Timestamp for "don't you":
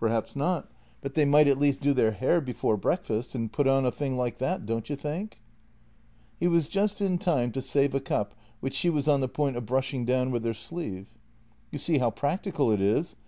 4.66-4.96